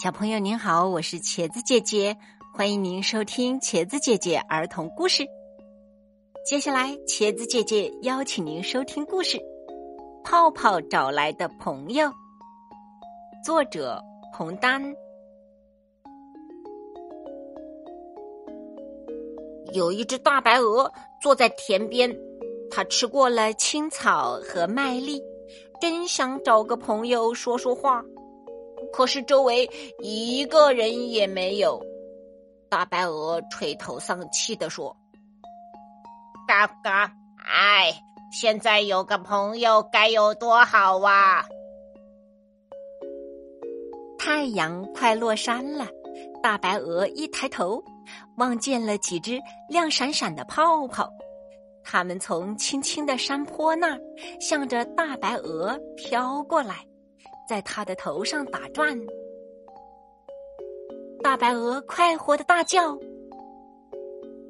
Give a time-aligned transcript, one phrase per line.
[0.00, 2.16] 小朋友您好，我是茄子姐姐，
[2.54, 5.26] 欢迎您收听茄子姐姐儿童故事。
[6.46, 9.38] 接下来，茄子姐姐邀请您收听故事
[10.22, 12.06] 《泡泡找来的朋友》，
[13.44, 14.00] 作者
[14.32, 14.80] 彭丹。
[19.72, 22.16] 有一只大白鹅坐在田边，
[22.70, 25.20] 它吃过了青草和麦粒，
[25.80, 28.04] 真想找个朋友说说话。
[28.98, 29.70] 可是周围
[30.02, 31.80] 一个人也没有，
[32.68, 34.96] 大白鹅垂头丧气的说
[36.48, 37.04] ：“嘎嘎，
[37.46, 37.94] 哎，
[38.32, 41.44] 现在有个朋友该有多好啊！”
[44.18, 45.86] 太阳快落山了，
[46.42, 47.80] 大白鹅一抬头，
[48.36, 51.08] 望见了几只亮闪闪的泡泡，
[51.84, 54.00] 它们从青青的山坡那儿
[54.40, 56.84] 向着大白鹅飘过来。
[57.48, 58.94] 在他的头上打转，
[61.22, 62.92] 大白鹅快活的大叫：“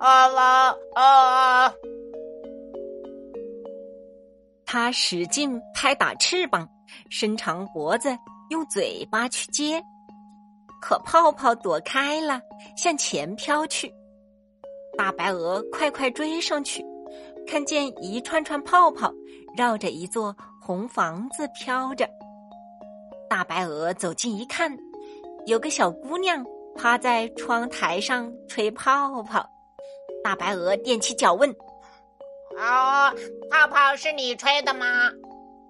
[0.00, 1.74] 啊啦啊！”
[4.64, 6.66] 它使劲拍打翅膀，
[7.10, 8.16] 伸长脖子，
[8.48, 9.82] 用嘴巴去接，
[10.80, 12.40] 可泡泡躲开了，
[12.78, 13.92] 向前飘去。
[14.96, 16.82] 大白鹅快快追上去，
[17.46, 19.12] 看见一串串泡泡
[19.54, 22.08] 绕着一座红房子飘着。
[23.36, 24.74] 大白鹅走近一看，
[25.44, 26.42] 有个小姑娘
[26.74, 29.46] 趴在窗台上吹泡泡。
[30.24, 31.50] 大白鹅踮起脚问
[32.56, 33.12] ：“哦，
[33.50, 34.86] 泡泡是你吹的吗？”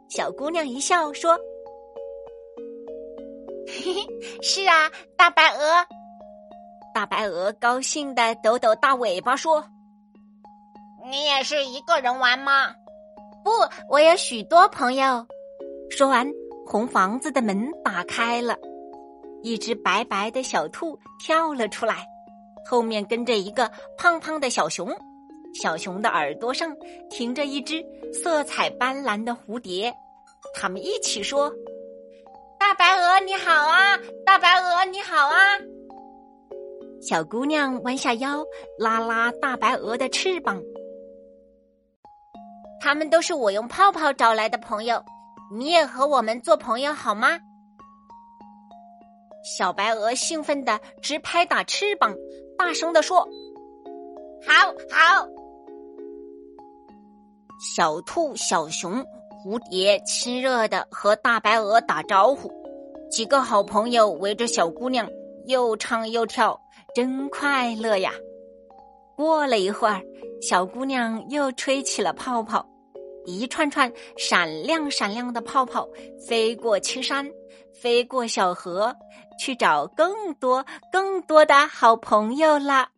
[0.08, 1.36] 小姑娘一笑说
[3.67, 4.06] ：“嘿嘿，
[4.42, 5.61] 是啊，大白鹅。”
[6.95, 9.64] 大白鹅高兴的抖抖大尾巴说
[11.11, 12.73] ：“你也是一个人玩吗
[13.42, 13.51] ？”“不，
[13.91, 15.27] 我有许多朋友。”
[15.91, 16.33] 说完。
[16.67, 18.59] 红房子的门打开了，
[19.41, 22.05] 一只白白的小兔跳了出来，
[22.69, 24.91] 后面跟着一个胖胖的小熊，
[25.55, 26.77] 小熊的耳朵上
[27.08, 27.80] 停着一只
[28.13, 29.95] 色彩斑斓的蝴蝶。
[30.55, 31.52] 他们一起说
[32.58, 35.39] ：“大白鹅你好啊，大白鹅你好啊！”
[37.01, 38.45] 小姑娘弯下腰，
[38.77, 40.61] 拉拉大白鹅的翅膀。
[42.80, 45.01] 他们都是我用泡泡找来的朋友。
[45.51, 47.39] 你也和我们做朋友好吗？
[49.58, 52.12] 小白鹅兴奋的直拍打翅膀，
[52.58, 53.20] 大声的说
[54.45, 55.29] ：“好好！”
[57.77, 59.05] 小兔、小熊、
[59.45, 62.51] 蝴蝶亲热的和大白鹅打招呼，
[63.08, 65.08] 几个好朋友围着小姑娘
[65.46, 66.61] 又唱又跳，
[66.95, 68.12] 真快乐呀！
[69.17, 70.02] 过了一会儿，
[70.42, 72.67] 小姑娘又吹起了泡泡。
[73.27, 75.87] 一串串闪亮闪亮的泡泡
[76.27, 77.29] 飞过青山，
[77.75, 78.95] 飞过小河，
[79.39, 82.89] 去找更多更多的好朋友啦。